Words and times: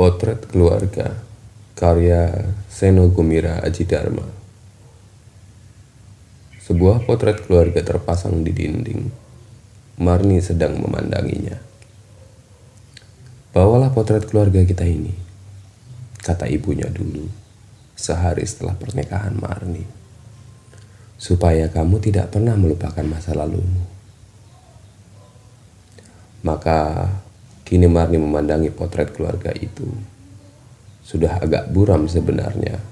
Potret 0.00 0.48
Keluarga 0.48 1.12
Karya 1.76 2.32
Seno 2.72 3.12
Gumira 3.12 3.60
Aji 3.60 3.84
Dharma 3.84 4.24
Sebuah 6.56 7.04
potret 7.04 7.44
keluarga 7.44 7.84
terpasang 7.84 8.40
di 8.40 8.48
dinding. 8.48 9.12
Marni 10.00 10.40
sedang 10.40 10.80
memandanginya. 10.80 11.60
Bawalah 13.52 13.92
potret 13.92 14.24
keluarga 14.24 14.64
kita 14.64 14.88
ini, 14.88 15.12
kata 16.24 16.48
ibunya 16.48 16.88
dulu, 16.88 17.28
sehari 17.92 18.48
setelah 18.48 18.80
pernikahan 18.80 19.36
Marni. 19.36 19.84
Supaya 21.20 21.68
kamu 21.68 22.00
tidak 22.00 22.32
pernah 22.32 22.56
melupakan 22.56 23.04
masa 23.04 23.36
lalumu. 23.36 23.84
Maka 26.40 27.12
kini 27.70 27.86
Marni 27.86 28.18
memandangi 28.18 28.74
potret 28.74 29.14
keluarga 29.14 29.54
itu. 29.54 29.86
Sudah 31.06 31.38
agak 31.38 31.70
buram 31.70 32.10
sebenarnya, 32.10 32.82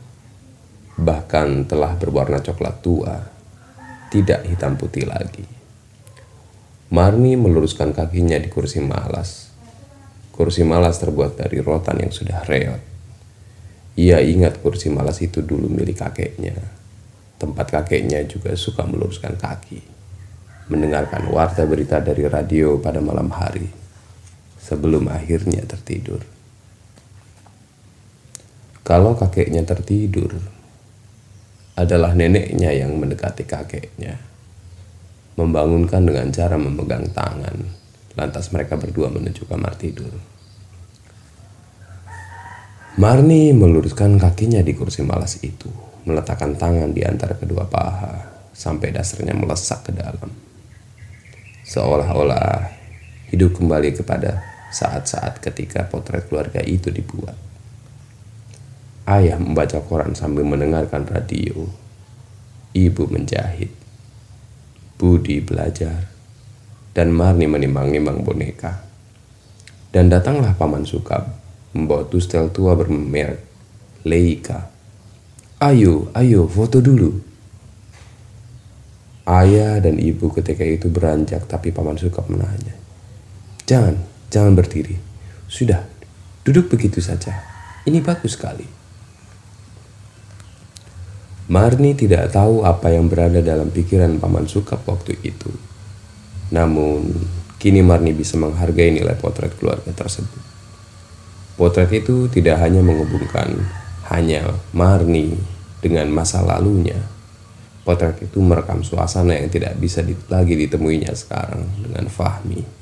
bahkan 0.95 1.66
telah 1.66 1.98
berwarna 1.98 2.38
coklat 2.38 2.78
tua, 2.78 3.19
tidak 4.14 4.46
hitam 4.46 4.78
putih 4.78 5.10
lagi. 5.10 5.42
Marni 6.95 7.34
meluruskan 7.34 7.91
kakinya 7.91 8.38
di 8.38 8.48
kursi 8.48 8.78
malas 8.78 9.48
Kursi 10.38 10.62
malas 10.62 11.02
terbuat 11.02 11.34
dari 11.34 11.58
rotan 11.58 11.98
yang 11.98 12.14
sudah 12.14 12.47
reot. 12.47 12.78
Ia 13.98 14.22
ingat 14.22 14.62
kursi 14.62 14.86
malas 14.86 15.19
itu 15.19 15.42
dulu 15.42 15.66
milik 15.66 15.98
kakeknya. 15.98 16.55
Tempat 17.42 17.74
kakeknya 17.74 18.22
juga 18.22 18.55
suka 18.55 18.86
meluruskan 18.86 19.34
kaki. 19.34 19.83
Mendengarkan 20.70 21.27
warta 21.34 21.66
berita 21.66 21.98
dari 21.98 22.22
radio 22.30 22.78
pada 22.78 23.02
malam 23.02 23.27
hari. 23.34 23.66
Sebelum 24.68 25.08
akhirnya 25.08 25.64
tertidur. 25.64 26.20
Kalau 28.84 29.16
kakeknya 29.16 29.64
tertidur, 29.64 30.36
adalah 31.72 32.12
neneknya 32.12 32.77
yang 32.77 33.00
mendekati 33.00 33.48
kakeknya. 33.48 34.20
Membangunkan 35.41 36.05
dengan 36.05 36.28
cara 36.34 36.58
memegang 36.60 37.08
tangan 37.14 37.78
Lantas 38.19 38.50
mereka 38.50 38.75
berdua 38.75 39.14
menuju 39.14 39.47
kamar 39.47 39.78
tidur. 39.78 40.10
Marni 42.98 43.55
meluruskan 43.55 44.19
kakinya 44.19 44.58
di 44.58 44.75
kursi 44.75 45.06
malas 45.06 45.38
itu, 45.47 45.70
meletakkan 46.03 46.58
tangan 46.58 46.91
di 46.91 47.06
antara 47.06 47.38
kedua 47.38 47.70
paha 47.70 48.27
sampai 48.50 48.91
dasarnya 48.91 49.38
melesak 49.38 49.86
ke 49.86 49.94
dalam. 49.94 50.34
Seolah-olah 51.62 52.75
hidup 53.30 53.55
kembali 53.55 53.94
kepada 53.94 54.42
saat-saat 54.69 55.41
ketika 55.41 55.88
potret 55.88 56.28
keluarga 56.28 56.61
itu 56.61 56.92
dibuat. 56.92 57.36
Ayah 59.08 59.41
membaca 59.41 59.80
koran 59.80 60.12
sambil 60.12 60.44
mendengarkan 60.44 61.08
radio. 61.08 61.64
Ibu 62.77 63.08
menjahit. 63.08 63.72
Budi 64.98 65.41
belajar 65.41 66.10
dan 66.92 67.14
Marni 67.14 67.47
menimbang-nimbang 67.47 68.27
boneka. 68.27 68.84
Dan 69.88 70.12
datanglah 70.12 70.52
Paman 70.52 70.84
Sukab 70.84 71.30
membawa 71.72 72.05
tustel 72.10 72.53
tua 72.53 72.77
bermerek 72.77 73.41
Leica. 74.05 74.69
Ayo, 75.62 76.12
ayo 76.12 76.44
foto 76.50 76.82
dulu. 76.82 77.19
Ayah 79.28 79.80
dan 79.80 80.00
ibu 80.00 80.32
ketika 80.32 80.64
itu 80.64 80.92
beranjak 80.92 81.48
tapi 81.48 81.72
Paman 81.72 81.97
Sukab 81.97 82.28
menanya. 82.28 82.77
Jangan, 83.69 83.97
jangan 84.29 84.53
berdiri. 84.53 84.97
Sudah, 85.48 85.84
duduk 86.45 86.73
begitu 86.73 87.01
saja. 87.01 87.41
Ini 87.89 88.05
bagus 88.05 88.37
sekali. 88.37 88.65
Marni 91.48 91.97
tidak 91.97 92.29
tahu 92.29 92.61
apa 92.61 92.93
yang 92.93 93.09
berada 93.09 93.41
dalam 93.41 93.72
pikiran 93.72 94.21
Paman 94.21 94.44
Sukab 94.44 94.84
waktu 94.84 95.17
itu. 95.25 95.49
Namun, 96.53 97.09
kini 97.56 97.81
Marni 97.81 98.12
bisa 98.12 98.37
menghargai 98.37 98.93
nilai 98.93 99.17
potret 99.17 99.56
keluarga 99.56 99.88
tersebut. 99.97 100.44
Potret 101.56 101.88
itu 101.97 102.28
tidak 102.28 102.61
hanya 102.61 102.84
menghubungkan 102.84 103.65
hanya 104.12 104.44
Marni 104.77 105.33
dengan 105.81 106.12
masa 106.12 106.44
lalunya. 106.44 107.00
Potret 107.81 108.21
itu 108.21 108.44
merekam 108.44 108.84
suasana 108.84 109.33
yang 109.33 109.49
tidak 109.49 109.81
bisa 109.81 110.05
lagi 110.28 110.53
ditemuinya 110.53 111.17
sekarang 111.17 111.65
dengan 111.81 112.12
Fahmi 112.12 112.78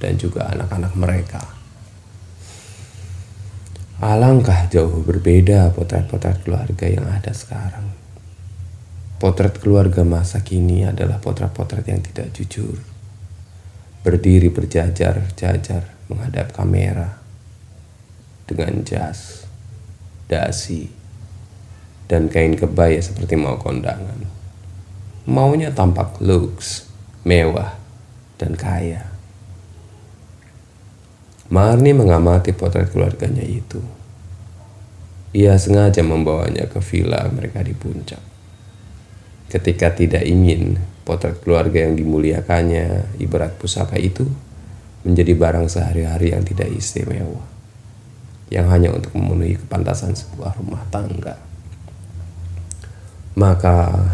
dan 0.00 0.16
juga 0.16 0.48
anak-anak 0.50 0.92
mereka. 0.96 1.42
Alangkah 4.00 4.66
jauh 4.72 5.04
berbeda 5.04 5.76
potret-potret 5.76 6.40
keluarga 6.40 6.88
yang 6.88 7.04
ada 7.04 7.36
sekarang. 7.36 7.92
Potret 9.20 9.60
keluarga 9.60 10.00
masa 10.00 10.40
kini 10.40 10.88
adalah 10.88 11.20
potret-potret 11.20 11.84
yang 11.84 12.00
tidak 12.00 12.32
jujur 12.32 12.80
berdiri 14.00 14.48
berjajar-jajar 14.48 15.84
menghadap 16.08 16.56
kamera 16.56 17.20
dengan 18.48 18.80
jas, 18.80 19.44
dasi, 20.24 20.88
dan 22.08 22.32
kain 22.32 22.56
kebaya 22.56 22.98
seperti 22.98 23.36
mau 23.36 23.60
kondangan. 23.60 24.24
Maunya 25.28 25.70
tampak 25.70 26.18
looks, 26.24 26.88
mewah, 27.28 27.76
dan 28.40 28.56
kaya. 28.56 29.09
Marni 31.50 31.90
mengamati 31.90 32.54
potret 32.54 32.94
keluarganya 32.94 33.42
itu. 33.42 33.82
Ia 35.34 35.58
sengaja 35.58 36.02
membawanya 36.02 36.70
ke 36.70 36.78
villa 36.82 37.26
mereka 37.30 37.62
di 37.62 37.74
puncak. 37.74 38.22
Ketika 39.50 39.90
tidak 39.94 40.22
ingin 40.26 40.78
potret 41.02 41.42
keluarga 41.42 41.82
yang 41.82 41.98
dimuliakannya 41.98 43.18
ibarat 43.18 43.58
pusaka 43.58 43.98
itu 43.98 44.30
menjadi 45.02 45.32
barang 45.34 45.66
sehari-hari 45.66 46.36
yang 46.36 46.46
tidak 46.46 46.70
istimewa 46.70 47.42
yang 48.50 48.66
hanya 48.70 48.94
untuk 48.94 49.14
memenuhi 49.14 49.56
kepantasan 49.58 50.12
sebuah 50.12 50.58
rumah 50.58 50.82
tangga 50.90 51.34
maka 53.38 54.10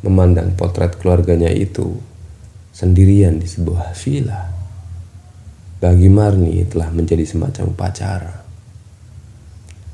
memandang 0.00 0.54
potret 0.54 0.94
keluarganya 0.96 1.50
itu 1.50 1.98
sendirian 2.70 3.42
di 3.42 3.46
sebuah 3.50 3.92
villa 3.98 4.57
bagi 5.78 6.10
Marni 6.10 6.66
telah 6.66 6.90
menjadi 6.90 7.22
semacam 7.22 7.74
upacara 7.74 8.34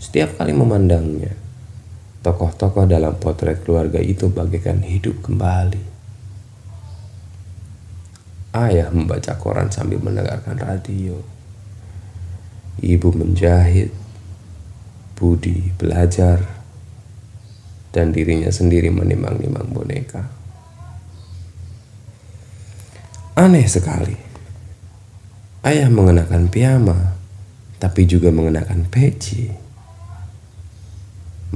setiap 0.00 0.36
kali 0.40 0.52
memandangnya 0.56 1.32
tokoh-tokoh 2.24 2.88
dalam 2.88 3.16
potret 3.20 3.60
keluarga 3.64 4.00
itu 4.00 4.32
bagaikan 4.32 4.80
hidup 4.80 5.20
kembali 5.20 5.94
Ayah 8.54 8.86
membaca 8.94 9.34
koran 9.34 9.66
sambil 9.66 9.98
mendengarkan 9.98 10.54
radio. 10.54 11.18
Ibu 12.78 13.10
menjahit, 13.10 13.90
Budi 15.18 15.74
belajar, 15.74 16.38
dan 17.90 18.14
dirinya 18.14 18.46
sendiri 18.54 18.94
menimang-nimang 18.94 19.74
boneka. 19.74 20.30
Aneh 23.34 23.66
sekali. 23.66 24.14
Ayah 25.64 25.88
mengenakan 25.88 26.52
piyama, 26.52 27.16
tapi 27.80 28.04
juga 28.04 28.28
mengenakan 28.28 28.84
peci. 28.84 29.48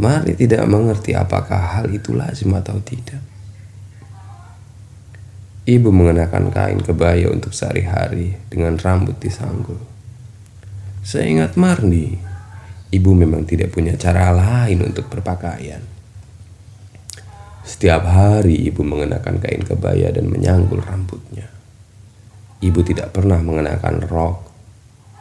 Mari 0.01 0.33
tidak 0.33 0.65
mengerti 0.65 1.13
apakah 1.13 1.77
hal 1.77 1.93
itu 1.93 2.17
lazim 2.17 2.57
atau 2.57 2.81
tidak. 2.81 3.21
Ibu 5.69 5.93
mengenakan 5.93 6.49
kain 6.49 6.81
kebaya 6.81 7.29
untuk 7.29 7.53
sehari-hari 7.53 8.41
dengan 8.49 8.81
rambut 8.81 9.21
disanggul. 9.21 9.77
Seingat 11.05 11.61
Marni, 11.61 12.17
ibu 12.89 13.13
memang 13.13 13.45
tidak 13.45 13.77
punya 13.77 13.93
cara 14.01 14.33
lain 14.33 14.89
untuk 14.89 15.13
berpakaian. 15.13 15.85
Setiap 17.61 18.09
hari 18.09 18.57
ibu 18.73 18.81
mengenakan 18.81 19.37
kain 19.37 19.61
kebaya 19.61 20.09
dan 20.09 20.33
menyanggul 20.33 20.81
rambutnya. 20.81 21.58
Ibu 22.59 22.81
tidak 22.83 23.15
pernah 23.15 23.39
mengenakan 23.39 24.03
rok, 24.11 24.37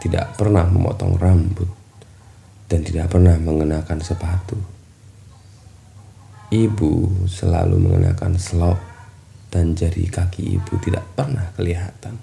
tidak 0.02 0.34
pernah 0.34 0.66
memotong 0.66 1.18
rambut, 1.22 1.70
dan 2.66 2.82
tidak 2.82 3.14
pernah 3.14 3.38
mengenakan 3.38 4.02
sepatu. 4.02 4.58
Ibu 6.48 7.28
selalu 7.28 7.76
mengenakan 7.76 8.40
slop 8.40 8.80
dan 9.52 9.76
jari 9.76 10.08
kaki 10.08 10.56
ibu 10.56 10.74
tidak 10.80 11.04
pernah 11.12 11.52
kelihatan. 11.56 12.16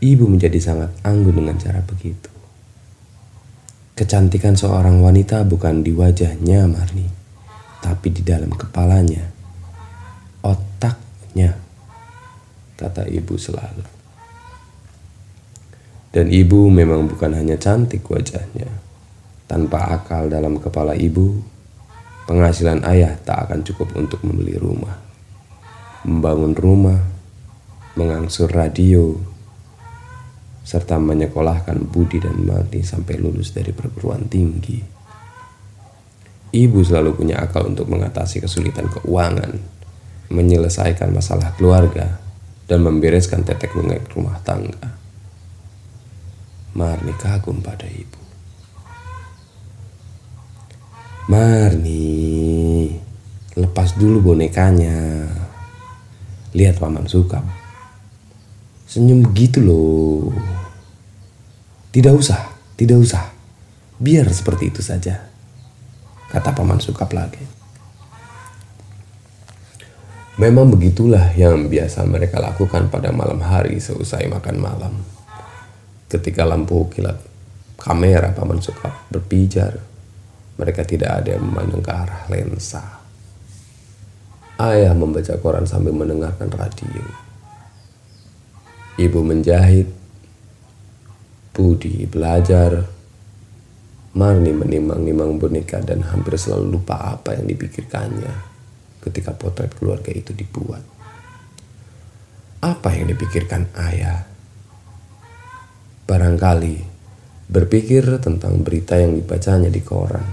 Ibu 0.00 0.24
menjadi 0.28 0.56
sangat 0.56 0.96
anggun 1.04 1.44
dengan 1.44 1.56
cara 1.60 1.80
begitu. 1.84 2.32
Kecantikan 3.96 4.56
seorang 4.56 5.04
wanita 5.04 5.44
bukan 5.44 5.84
di 5.84 5.92
wajahnya, 5.92 6.64
Marni, 6.64 7.04
tapi 7.84 8.08
di 8.08 8.24
dalam 8.24 8.48
kepalanya, 8.48 9.28
otaknya, 10.40 11.52
kata 12.80 13.04
ibu 13.12 13.36
selalu. 13.36 13.84
Dan 16.10 16.26
ibu 16.32 16.72
memang 16.72 17.06
bukan 17.06 17.36
hanya 17.36 17.60
cantik 17.60 18.02
wajahnya. 18.08 18.66
Tanpa 19.46 19.94
akal 19.94 20.26
dalam 20.32 20.58
kepala 20.58 20.96
ibu, 20.96 21.38
penghasilan 22.26 22.82
ayah 22.88 23.14
tak 23.20 23.46
akan 23.46 23.62
cukup 23.62 23.94
untuk 23.94 24.24
membeli 24.26 24.58
rumah. 24.58 24.96
Membangun 26.08 26.54
rumah, 26.56 27.00
mengangsur 27.94 28.48
radio, 28.50 29.14
serta 30.66 30.98
menyekolahkan 31.02 31.78
Budi 31.90 32.22
dan 32.22 32.46
Mati 32.46 32.82
sampai 32.82 33.18
lulus 33.18 33.50
dari 33.50 33.74
perguruan 33.74 34.30
tinggi. 34.30 34.78
Ibu 36.50 36.78
selalu 36.82 37.14
punya 37.14 37.38
akal 37.38 37.70
untuk 37.70 37.86
mengatasi 37.86 38.42
kesulitan 38.42 38.90
keuangan, 38.90 39.54
menyelesaikan 40.30 41.14
masalah 41.14 41.54
keluarga, 41.54 42.18
dan 42.70 42.86
membereskan 42.86 43.42
tetek 43.42 43.74
bengek 43.74 44.06
rumah 44.14 44.38
tangga. 44.46 44.94
Marni 46.78 47.10
kagum 47.18 47.58
pada 47.58 47.82
ibu. 47.82 48.22
Marni, 51.26 52.94
lepas 53.58 53.98
dulu 53.98 54.30
bonekanya. 54.30 55.26
Lihat 56.54 56.78
paman 56.78 57.10
suka. 57.10 57.42
Senyum 58.86 59.26
begitu 59.26 59.58
loh. 59.58 60.30
Tidak 61.90 62.14
usah, 62.14 62.54
tidak 62.78 63.02
usah. 63.02 63.34
Biar 63.98 64.30
seperti 64.30 64.70
itu 64.70 64.78
saja. 64.78 65.26
Kata 66.30 66.54
paman 66.54 66.78
suka 66.78 67.02
lagi. 67.10 67.59
Memang 70.40 70.72
begitulah 70.72 71.36
yang 71.36 71.68
biasa 71.68 72.00
mereka 72.08 72.40
lakukan 72.40 72.88
pada 72.88 73.12
malam 73.12 73.44
hari 73.44 73.76
seusai 73.76 74.24
makan 74.32 74.56
malam 74.56 74.94
ketika 76.08 76.48
lampu 76.48 76.88
kilat 76.88 77.20
kamera 77.76 78.32
paman 78.32 78.56
suka 78.56 78.88
berpijar, 79.12 79.76
mereka 80.56 80.80
tidak 80.88 81.20
ada 81.20 81.36
yang 81.36 81.44
memandang 81.44 81.84
ke 81.84 81.92
arah 81.92 82.22
lensa. 82.32 82.80
Ayah 84.56 84.96
membaca 84.96 85.36
koran 85.36 85.68
sambil 85.68 85.92
mendengarkan 85.92 86.48
radio. 86.48 87.04
Ibu 88.96 89.20
menjahit, 89.20 89.92
Budi 91.52 92.08
belajar, 92.08 92.88
Marni 94.16 94.56
menimang-nimang 94.56 95.36
boneka 95.36 95.84
dan 95.84 96.00
hampir 96.00 96.40
selalu 96.40 96.80
lupa 96.80 96.96
apa 97.12 97.36
yang 97.36 97.44
dipikirkannya 97.44 98.49
ketika 99.00 99.32
potret 99.36 99.72
keluarga 99.76 100.12
itu 100.12 100.32
dibuat. 100.36 100.84
Apa 102.60 102.92
yang 102.92 103.08
dipikirkan 103.08 103.72
ayah 103.76 104.30
Barangkali 106.10 106.74
berpikir 107.46 108.02
tentang 108.18 108.66
berita 108.66 108.98
yang 108.98 109.14
dibacanya 109.14 109.70
di 109.70 109.78
koran. 109.78 110.26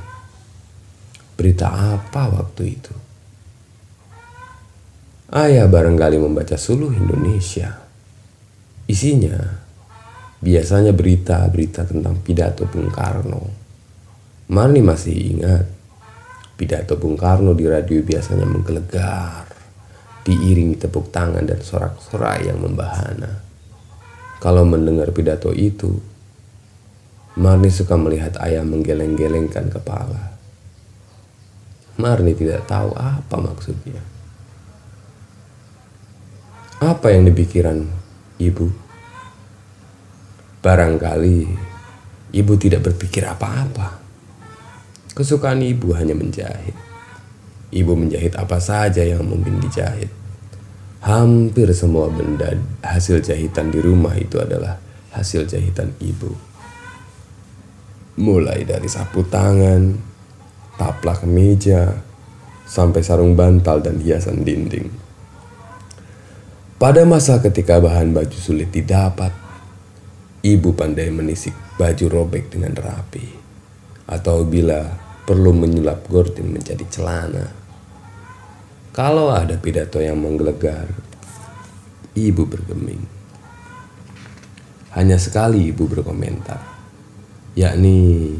Berita 1.37 1.69
apa 1.69 2.33
waktu 2.33 2.63
itu? 2.65 2.93
Ayah 5.37 5.69
barangkali 5.69 6.17
membaca 6.17 6.57
Suluh 6.57 6.89
Indonesia. 6.97 7.77
Isinya 8.89 9.37
biasanya 10.41 10.97
berita-berita 10.97 11.85
tentang 11.85 12.25
pidato 12.25 12.65
Bung 12.65 12.89
Karno. 12.89 13.45
Marni 14.49 14.81
masih 14.81 15.13
ingat 15.13 15.76
pidato 16.57 16.97
Bung 16.97 17.13
Karno 17.13 17.53
di 17.53 17.69
radio 17.69 18.01
biasanya 18.01 18.49
menggelegar, 18.49 19.45
diiringi 20.25 20.75
tepuk 20.81 21.13
tangan 21.13 21.45
dan 21.45 21.61
sorak-sorai 21.61 22.49
yang 22.49 22.57
membahana. 22.57 23.45
Kalau 24.41 24.65
mendengar 24.65 25.13
pidato 25.13 25.53
itu, 25.53 26.01
Marni 27.37 27.69
suka 27.69 27.93
melihat 27.93 28.33
ayah 28.41 28.65
menggeleng-gelengkan 28.65 29.69
kepala. 29.69 30.33
Marni 32.01 32.33
tidak 32.33 32.65
tahu 32.65 32.97
apa 32.97 33.35
maksudnya. 33.37 34.01
Apa 36.81 37.13
yang 37.13 37.29
dipikiran 37.29 37.85
ibu? 38.41 38.69
Barangkali 40.65 41.45
ibu 42.33 42.53
tidak 42.57 42.89
berpikir 42.89 43.25
apa-apa. 43.25 44.06
Kesukaan 45.17 45.65
ibu 45.65 45.97
hanya 45.97 46.13
menjahit. 46.13 46.77
Ibu 47.73 47.97
menjahit 47.97 48.37
apa 48.37 48.61
saja 48.61 49.01
yang 49.01 49.25
mungkin 49.25 49.57
dijahit. 49.57 50.13
Hampir 51.01 51.73
semua 51.73 52.05
benda 52.13 52.53
hasil 52.85 53.25
jahitan 53.25 53.73
di 53.73 53.81
rumah 53.81 54.13
itu 54.13 54.37
adalah 54.37 54.77
hasil 55.17 55.49
jahitan 55.49 55.89
ibu. 55.97 56.29
Mulai 58.21 58.61
dari 58.61 58.85
sapu 58.85 59.25
tangan, 59.25 59.97
taplak 60.77 61.25
meja, 61.25 61.97
sampai 62.69 63.01
sarung 63.01 63.33
bantal 63.33 63.81
dan 63.81 63.97
hiasan 63.97 64.45
dinding. 64.45 64.85
Pada 66.77 67.01
masa 67.09 67.41
ketika 67.41 67.81
bahan 67.81 68.13
baju 68.13 68.37
sulit 68.37 68.69
didapat, 68.69 69.33
ibu 70.45 70.77
pandai 70.77 71.09
menisik 71.09 71.57
baju 71.73 72.05
robek 72.05 72.53
dengan 72.53 72.77
rapi. 72.77 73.25
Atau 74.05 74.45
bila 74.45 75.06
perlu 75.27 75.51
menyulap 75.51 76.07
gorden 76.07 76.55
menjadi 76.55 76.87
celana 76.87 77.67
kalau 78.97 79.29
ada 79.29 79.53
pidato 79.61 80.01
yang 80.01 80.17
menggelegar, 80.17 80.89
ibu 82.17 82.49
bergeming. 82.49 83.05
Hanya 84.97 85.21
sekali 85.21 85.69
ibu 85.69 85.85
berkomentar, 85.85 86.57
yakni 87.53 88.33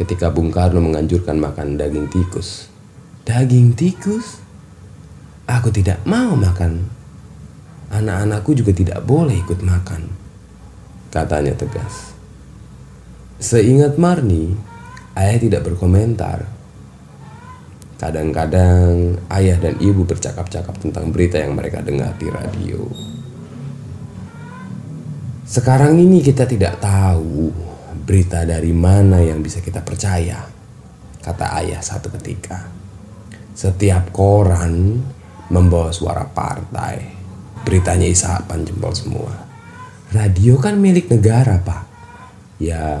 ketika 0.00 0.32
Bung 0.32 0.48
Karno 0.48 0.80
menganjurkan 0.80 1.36
makan 1.36 1.76
daging 1.76 2.08
tikus. 2.08 2.72
Daging 3.28 3.76
tikus? 3.76 4.40
Aku 5.44 5.68
tidak 5.68 6.00
mau 6.08 6.32
makan. 6.32 6.80
Anak-anakku 7.92 8.56
juga 8.56 8.72
tidak 8.72 9.04
boleh 9.04 9.36
ikut 9.36 9.60
makan. 9.60 10.08
Katanya 11.12 11.52
tegas. 11.52 12.16
Seingat 13.36 14.00
Marni, 14.00 14.56
ayah 15.18 15.38
tidak 15.38 15.66
berkomentar 15.66 16.60
Kadang-kadang 18.00 19.20
ayah 19.28 19.60
dan 19.60 19.76
ibu 19.76 20.08
bercakap-cakap 20.08 20.72
tentang 20.80 21.12
berita 21.12 21.36
yang 21.36 21.52
mereka 21.52 21.84
dengar 21.84 22.16
di 22.16 22.32
radio. 22.32 22.80
Sekarang 25.44 26.00
ini 26.00 26.24
kita 26.24 26.48
tidak 26.48 26.80
tahu 26.80 27.52
berita 28.08 28.48
dari 28.48 28.72
mana 28.72 29.20
yang 29.20 29.44
bisa 29.44 29.60
kita 29.60 29.84
percaya, 29.84 30.48
kata 31.20 31.60
ayah 31.60 31.84
satu 31.84 32.08
ketika. 32.16 32.72
Setiap 33.52 34.08
koran 34.16 34.96
membawa 35.52 35.92
suara 35.92 36.24
partai, 36.24 37.04
beritanya 37.68 38.08
isapan 38.08 38.64
jempol 38.64 38.96
semua. 38.96 39.44
Radio 40.16 40.56
kan 40.56 40.80
milik 40.80 41.12
negara, 41.12 41.60
Pak. 41.60 41.84
Ya, 42.64 42.96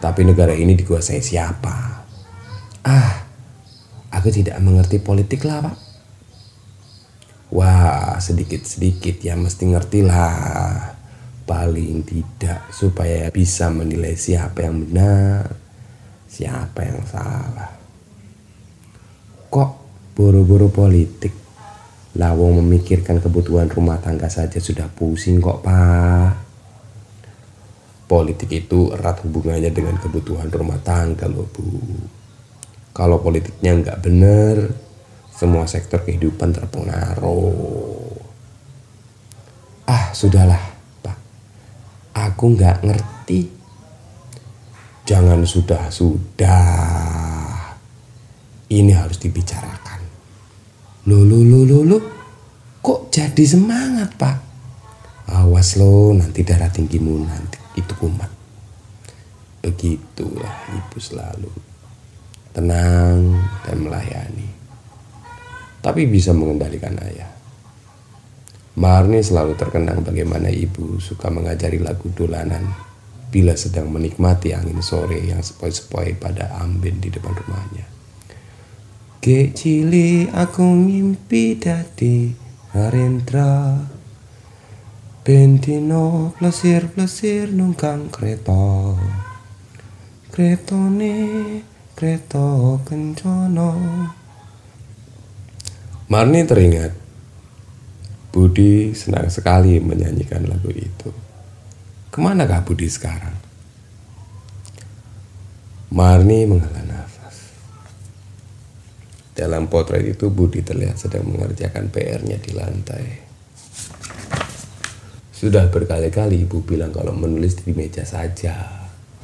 tapi 0.00 0.24
negara 0.24 0.56
ini 0.56 0.74
dikuasai 0.74 1.20
siapa? 1.20 1.76
Ah, 2.80 3.30
Aku 4.10 4.28
tidak 4.34 4.58
mengerti 4.58 4.98
politik 4.98 5.46
lah 5.46 5.70
pak. 5.70 5.76
Wah 7.54 8.18
sedikit-sedikit 8.18 9.22
ya 9.22 9.38
mesti 9.38 9.70
ngerti 9.70 10.00
lah. 10.02 10.98
Paling 11.46 12.06
tidak 12.06 12.70
supaya 12.70 13.26
bisa 13.30 13.70
menilai 13.70 14.14
siapa 14.14 14.66
yang 14.66 14.86
benar, 14.86 15.50
siapa 16.30 16.78
yang 16.86 17.02
salah. 17.06 17.74
Kok 19.50 19.70
buru-buru 20.14 20.70
politik? 20.70 21.34
Lawong 22.18 22.62
memikirkan 22.62 23.22
kebutuhan 23.22 23.70
rumah 23.70 23.98
tangga 24.02 24.26
saja 24.26 24.58
sudah 24.58 24.90
pusing 24.90 25.38
kok 25.38 25.62
pak. 25.62 26.49
Politik 28.10 28.50
itu 28.50 28.90
erat 28.90 29.22
hubungannya 29.22 29.70
dengan 29.70 29.94
kebutuhan 29.94 30.50
rumah 30.50 30.82
tangga 30.82 31.30
loh 31.30 31.46
bu. 31.46 31.78
Kalau 32.90 33.22
politiknya 33.22 33.70
nggak 33.78 34.02
bener, 34.02 34.74
semua 35.30 35.70
sektor 35.70 36.02
kehidupan 36.02 36.50
terpengaruh. 36.50 38.10
Ah, 39.86 40.10
sudahlah, 40.10 40.58
Pak. 41.06 41.14
Aku 42.18 42.50
nggak 42.58 42.82
ngerti. 42.82 43.46
Jangan 45.06 45.46
sudah-sudah. 45.46 46.58
Ini 48.74 48.90
harus 48.90 49.22
dibicarakan. 49.22 50.02
Lo, 51.06 51.22
lo, 51.22 51.46
lo, 51.46 51.62
lo, 51.62 51.78
lo. 51.86 51.98
Kok 52.82 53.14
jadi 53.14 53.44
semangat, 53.46 54.18
Pak? 54.18 54.36
Awas 55.30 55.78
lo, 55.78 56.10
nanti 56.10 56.42
darah 56.42 56.74
tinggimu 56.74 57.22
nanti 57.22 57.59
itu 57.80 57.94
kumat. 57.96 58.28
Begitulah 59.64 60.68
ibu 60.72 60.98
selalu 61.00 61.52
tenang 62.52 63.40
dan 63.64 63.76
melayani. 63.80 64.48
Tapi 65.80 66.04
bisa 66.04 66.36
mengendalikan 66.36 66.96
ayah. 67.00 67.30
Marni 68.76 69.20
selalu 69.24 69.56
terkenang 69.56 70.04
bagaimana 70.04 70.52
ibu 70.52 71.00
suka 71.00 71.28
mengajari 71.32 71.80
lagu 71.80 72.08
dolanan 72.12 72.64
bila 73.30 73.54
sedang 73.54 73.88
menikmati 73.90 74.52
angin 74.52 74.82
sore 74.82 75.22
yang 75.22 75.40
sepoi-sepoi 75.40 76.18
pada 76.18 76.54
amben 76.58 76.98
di 76.98 77.08
depan 77.08 77.34
rumahnya. 77.34 77.86
Kecili 79.20 80.32
aku 80.32 80.64
mimpi 80.64 81.60
dadi 81.60 82.32
Harendra 82.72 83.76
Bentino 85.30 86.34
plesir-plesir 86.42 87.54
nungkang 87.54 88.10
kereta 88.10 88.98
Kretone 90.26 91.14
kereta 91.94 92.74
kencana 92.82 93.70
Marni 96.10 96.42
teringat 96.42 96.90
Budi 98.34 98.90
senang 98.90 99.30
sekali 99.30 99.78
menyanyikan 99.78 100.50
lagu 100.50 100.74
itu 100.74 101.14
Ke 102.10 102.18
manakah 102.18 102.66
Budi 102.66 102.90
sekarang? 102.90 103.38
Marni 105.94 106.42
menghela 106.50 106.82
nafas. 106.82 107.54
Dalam 109.38 109.70
potret 109.70 110.10
itu 110.10 110.26
Budi 110.26 110.66
terlihat 110.66 110.98
sedang 110.98 111.22
mengerjakan 111.30 111.86
PR-nya 111.86 112.42
di 112.42 112.50
lantai. 112.50 113.29
Sudah 115.40 115.72
berkali-kali 115.72 116.44
ibu 116.44 116.60
bilang 116.60 116.92
kalau 116.92 117.16
menulis 117.16 117.56
di 117.64 117.72
meja 117.72 118.04
saja, 118.04 118.60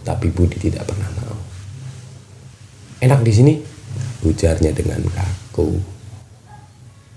tapi 0.00 0.32
Budi 0.32 0.56
tidak 0.56 0.88
pernah 0.88 1.12
mau. 1.12 1.36
Enak 3.04 3.20
di 3.20 3.32
sini, 3.36 3.54
ujarnya 4.24 4.72
dengan 4.72 5.04
kaku. 5.12 5.76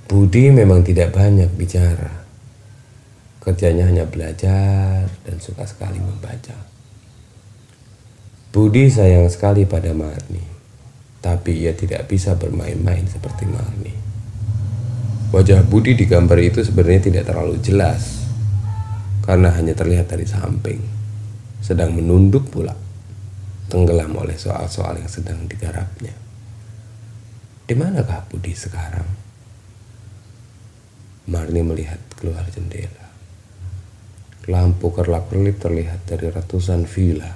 Budi 0.03 0.51
memang 0.51 0.83
tidak 0.83 1.15
banyak 1.15 1.47
bicara. 1.55 2.11
Kerjanya 3.39 3.87
hanya 3.87 4.03
belajar 4.03 5.07
dan 5.23 5.37
suka 5.39 5.63
sekali 5.63 6.03
membaca. 6.03 6.59
Budi 8.51 8.91
sayang 8.91 9.31
sekali 9.31 9.63
pada 9.63 9.95
Marni, 9.95 10.43
tapi 11.23 11.63
ia 11.63 11.71
tidak 11.71 12.11
bisa 12.11 12.35
bermain-main 12.35 13.07
seperti 13.07 13.47
Marni. 13.47 13.95
Wajah 15.31 15.63
Budi 15.63 15.95
di 15.95 16.03
gambar 16.03 16.35
itu 16.43 16.59
sebenarnya 16.67 17.07
tidak 17.07 17.31
terlalu 17.31 17.63
jelas, 17.63 18.18
karena 19.29 19.53
hanya 19.53 19.77
terlihat 19.77 20.09
dari 20.09 20.25
samping, 20.25 20.81
sedang 21.61 21.93
menunduk 21.93 22.49
pula 22.49 22.73
tenggelam 23.69 24.17
oleh 24.17 24.33
soal-soal 24.33 24.97
yang 24.97 25.05
sedang 25.05 25.45
digarapnya. 25.45 26.17
Di 27.69 27.77
manakah 27.77 28.25
Budi 28.25 28.57
sekarang? 28.57 29.05
Marni 31.29 31.61
melihat 31.61 32.01
keluar 32.17 32.41
jendela. 32.49 33.05
Lampu 34.49 34.89
kerlap-kerlip 34.89 35.61
terlihat 35.61 36.09
dari 36.09 36.33
ratusan 36.33 36.89
villa. 36.89 37.29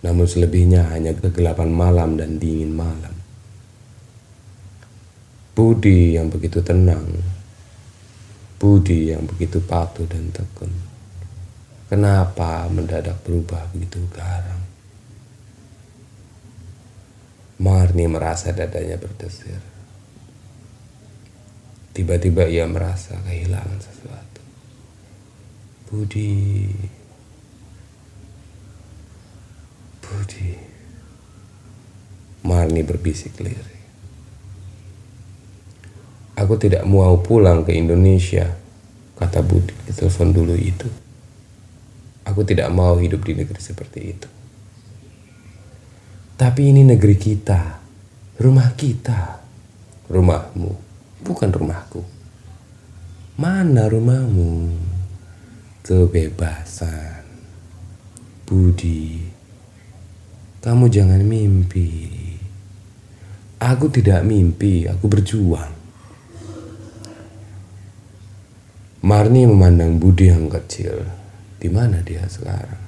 Namun 0.00 0.24
selebihnya 0.24 0.96
hanya 0.96 1.12
kegelapan 1.12 1.68
malam 1.68 2.16
dan 2.16 2.40
dingin 2.40 2.72
malam. 2.72 3.12
Budi 5.52 6.16
yang 6.16 6.32
begitu 6.32 6.64
tenang, 6.64 7.20
Budi 8.62 9.10
yang 9.10 9.26
begitu 9.26 9.58
patuh 9.58 10.06
dan 10.06 10.30
tekun. 10.30 10.70
Kenapa 11.90 12.70
mendadak 12.70 13.18
berubah 13.26 13.66
begitu 13.74 13.98
garang? 14.14 14.62
Marni 17.58 18.06
merasa 18.06 18.54
dadanya 18.54 19.02
berdesir. 19.02 19.58
Tiba-tiba 21.90 22.46
ia 22.46 22.62
merasa 22.70 23.18
kehilangan 23.26 23.82
sesuatu. 23.82 24.42
Budi. 25.90 26.70
Budi. 30.06 30.54
Marni 32.46 32.86
berbisik 32.86 33.42
lirik. 33.42 33.81
Aku 36.42 36.58
tidak 36.58 36.82
mau 36.82 37.22
pulang 37.22 37.62
ke 37.62 37.70
Indonesia, 37.70 38.50
kata 39.14 39.46
Budi 39.46 39.70
di 39.86 39.94
telepon 39.94 40.34
dulu 40.34 40.58
itu. 40.58 40.90
Aku 42.26 42.42
tidak 42.42 42.66
mau 42.74 42.98
hidup 42.98 43.22
di 43.22 43.38
negeri 43.38 43.62
seperti 43.62 44.00
itu. 44.02 44.28
Tapi 46.34 46.74
ini 46.74 46.82
negeri 46.82 47.14
kita, 47.14 47.78
rumah 48.42 48.74
kita, 48.74 49.38
rumahmu, 50.10 50.70
bukan 51.22 51.50
rumahku. 51.54 52.02
Mana 53.38 53.86
rumahmu? 53.86 54.74
Kebebasan, 55.86 57.22
Budi. 58.42 59.30
Kamu 60.58 60.90
jangan 60.90 61.22
mimpi. 61.22 62.10
Aku 63.62 63.86
tidak 63.94 64.26
mimpi, 64.26 64.90
aku 64.90 65.06
berjuang. 65.06 65.81
Marni 69.02 69.46
memandang 69.46 69.98
Budi 69.98 70.30
yang 70.30 70.46
kecil. 70.46 71.02
Di 71.58 71.70
mana 71.70 72.02
dia 72.02 72.26
sekarang? 72.26 72.82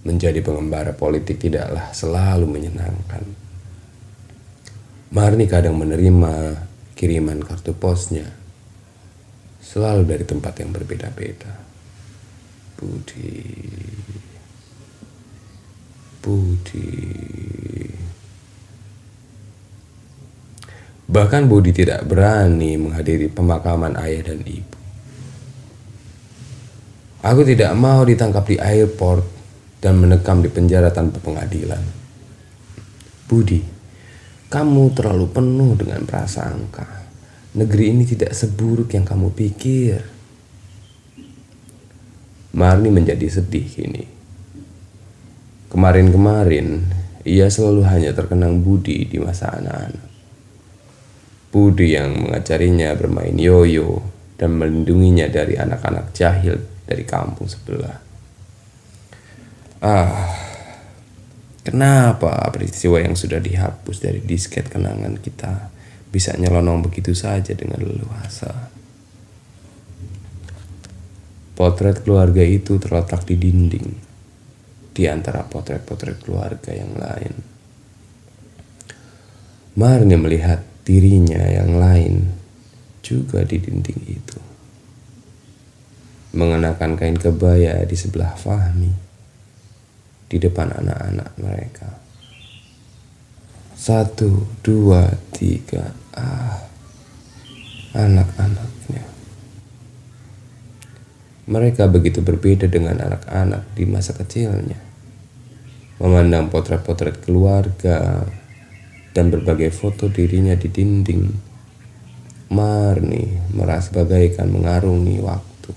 menjadi 0.00 0.40
pengembara 0.40 0.96
politik 0.96 1.36
tidaklah 1.44 1.92
selalu 1.92 2.48
menyenangkan. 2.48 3.24
Marni 5.10 5.44
kadang 5.44 5.76
menerima 5.76 6.56
kiriman 6.96 7.42
kartu 7.42 7.74
posnya 7.76 8.24
selalu 9.60 10.08
dari 10.08 10.24
tempat 10.24 10.54
yang 10.62 10.70
berbeda-beda. 10.72 11.52
Budi, 12.80 13.44
Budi. 16.24 16.88
Bahkan 21.10 21.50
Budi 21.50 21.74
tidak 21.74 22.06
berani 22.06 22.78
menghadiri 22.78 23.26
pemakaman 23.26 23.98
ayah 23.98 24.30
dan 24.30 24.46
ibu. 24.46 24.78
Aku 27.26 27.42
tidak 27.42 27.74
mau 27.74 28.06
ditangkap 28.06 28.46
di 28.46 28.56
airport 28.62 29.26
dan 29.82 29.98
menekam 29.98 30.38
di 30.38 30.46
penjara 30.46 30.94
tanpa 30.94 31.18
pengadilan. 31.18 31.82
Budi, 33.26 33.58
kamu 34.46 34.94
terlalu 34.94 35.26
penuh 35.34 35.74
dengan 35.74 36.06
prasangka. 36.06 36.86
Negeri 37.58 37.90
ini 37.90 38.06
tidak 38.06 38.30
seburuk 38.30 38.94
yang 38.94 39.02
kamu 39.02 39.34
pikir. 39.34 39.98
Marni 42.54 42.88
menjadi 42.94 43.26
sedih 43.26 43.66
kini. 43.66 44.06
Kemarin-kemarin, 45.74 46.86
ia 47.26 47.50
selalu 47.50 47.82
hanya 47.82 48.14
terkenang 48.14 48.62
Budi 48.62 49.10
di 49.10 49.18
masa 49.18 49.58
anak-anak. 49.58 50.09
Budi 51.50 51.98
yang 51.98 52.30
mengajarinya 52.30 52.94
bermain 52.94 53.34
yoyo 53.34 53.98
dan 54.38 54.54
melindunginya 54.54 55.26
dari 55.26 55.58
anak-anak 55.58 56.14
jahil 56.14 56.62
dari 56.86 57.02
kampung 57.02 57.50
sebelah. 57.50 57.98
Ah, 59.82 60.30
kenapa 61.66 62.46
peristiwa 62.54 63.02
yang 63.02 63.18
sudah 63.18 63.42
dihapus 63.42 63.98
dari 63.98 64.22
disket 64.22 64.70
kenangan 64.70 65.18
kita 65.18 65.74
bisa 66.06 66.38
nyelonong 66.38 66.86
begitu 66.86 67.18
saja 67.18 67.50
dengan 67.58 67.82
leluasa? 67.82 68.70
Potret 71.58 72.06
keluarga 72.06 72.46
itu 72.46 72.78
terletak 72.78 73.26
di 73.26 73.36
dinding 73.36 73.88
di 74.94 75.04
antara 75.10 75.42
potret-potret 75.44 76.22
keluarga 76.22 76.70
yang 76.70 76.94
lain. 76.94 77.34
Marni 79.76 80.16
melihat 80.16 80.69
dirinya 80.90 81.38
yang 81.46 81.78
lain 81.78 82.26
juga 82.98 83.46
di 83.46 83.62
dinding 83.62 84.02
itu. 84.10 84.38
Mengenakan 86.34 86.98
kain 86.98 87.14
kebaya 87.14 87.86
di 87.86 87.94
sebelah 87.94 88.34
Fahmi 88.34 88.90
di 90.26 90.36
depan 90.42 90.74
anak-anak 90.74 91.30
mereka. 91.38 91.90
Satu, 93.78 94.50
dua, 94.66 95.14
tiga, 95.30 95.94
ah, 96.18 96.58
anak-anaknya. 97.94 99.06
Mereka 101.50 101.86
begitu 101.86 102.18
berbeda 102.22 102.66
dengan 102.66 102.98
anak-anak 102.98 103.78
di 103.78 103.86
masa 103.86 104.14
kecilnya. 104.14 104.78
Memandang 106.02 106.50
potret-potret 106.50 107.22
keluarga 107.22 108.26
dan 109.20 109.28
berbagai 109.28 109.68
foto 109.68 110.08
dirinya 110.08 110.56
di 110.56 110.72
dinding. 110.72 111.52
Marni 112.56 113.52
merasa 113.52 113.92
bagaikan 113.92 114.48
mengarungi 114.48 115.20
waktu, 115.20 115.76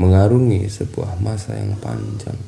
mengarungi 0.00 0.64
sebuah 0.64 1.20
masa 1.20 1.60
yang 1.60 1.76
panjang. 1.76 2.40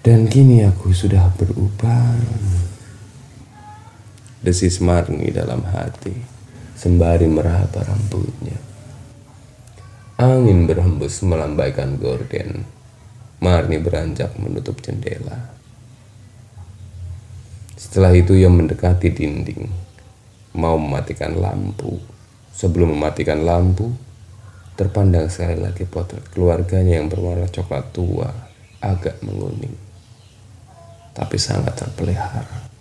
Dan 0.00 0.24
kini 0.24 0.64
aku 0.64 0.96
sudah 0.96 1.28
berubah. 1.36 2.16
Desis 4.42 4.82
Marni 4.82 5.30
dalam 5.30 5.62
hati 5.62 6.10
Sembari 6.74 7.30
meraba 7.30 7.86
rambutnya 7.86 8.58
Angin 10.18 10.66
berhembus 10.66 11.22
melambaikan 11.22 11.94
gorden 11.94 12.66
Marni 13.38 13.78
beranjak 13.78 14.34
menutup 14.42 14.82
jendela 14.82 15.61
Setelah 17.82 18.14
itu 18.14 18.38
ia 18.38 18.46
mendekati 18.46 19.10
dinding 19.10 19.66
Mau 20.54 20.78
mematikan 20.78 21.34
lampu 21.34 21.98
Sebelum 22.54 22.94
mematikan 22.94 23.42
lampu 23.42 23.90
Terpandang 24.78 25.26
sekali 25.26 25.58
lagi 25.58 25.82
potret 25.82 26.22
keluarganya 26.30 27.02
yang 27.02 27.10
berwarna 27.10 27.50
coklat 27.50 27.90
tua 27.90 28.30
Agak 28.78 29.18
menguning 29.26 29.74
Tapi 31.10 31.36
sangat 31.42 31.74
terpelihara 31.74 32.72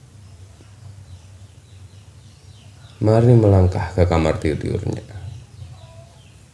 Marni 3.02 3.34
melangkah 3.34 3.98
ke 3.98 4.06
kamar 4.06 4.38
tidurnya. 4.38 5.02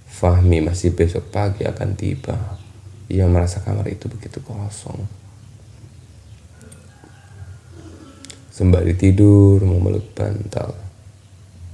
Fahmi 0.07 0.63
masih 0.63 0.95
besok 0.95 1.27
pagi 1.27 1.67
akan 1.67 1.91
tiba. 1.91 2.39
Ia 3.11 3.27
merasa 3.27 3.59
kamar 3.59 3.83
itu 3.91 4.07
begitu 4.07 4.39
kosong. 4.39 5.26
Sembari 8.57 8.97
tidur 8.97 9.61
memeluk 9.61 10.17
bantal, 10.17 10.73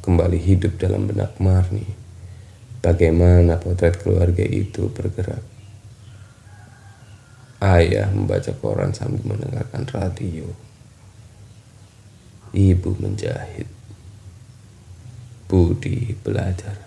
kembali 0.03 0.35
hidup 0.35 0.75
dalam 0.75 1.07
benak 1.07 1.31
Marni. 1.39 1.87
Bagaimana 2.83 3.55
potret 3.55 4.03
keluarga 4.03 4.43
itu 4.43 4.91
bergerak. 4.91 5.39
Ayah 7.63 8.11
membaca 8.11 8.51
koran 8.59 8.91
sambil 8.91 9.23
mendengarkan 9.23 9.87
radio. 9.95 10.43
Ibu 12.51 12.99
menjahit. 12.99 13.71
Budi 15.47 16.19
belajar. 16.19 16.83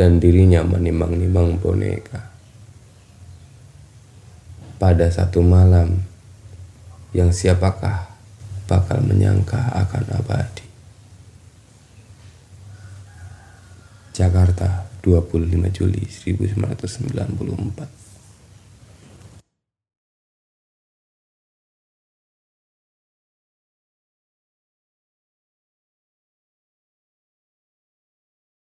Dan 0.00 0.16
dirinya 0.16 0.64
menimang-nimang 0.64 1.60
boneka. 1.60 2.24
Pada 4.80 5.12
satu 5.12 5.44
malam, 5.44 6.15
yang 7.16 7.32
siapakah 7.32 8.12
bakal 8.68 9.00
menyangka 9.00 9.72
akan 9.72 10.04
abadi. 10.20 10.68
Jakarta, 14.12 14.84
25 15.00 15.48
Juli 15.72 16.04
1994 16.04 18.05